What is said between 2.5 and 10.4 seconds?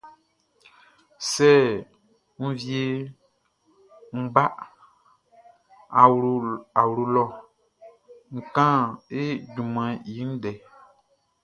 wieʼn ń bá ɔ awlo lɔ ń kán e junmanʼn i